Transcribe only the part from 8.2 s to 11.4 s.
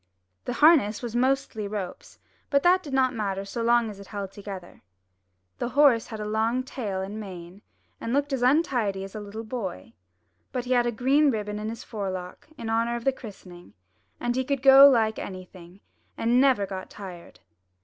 as untidy as a little boy; but he had a green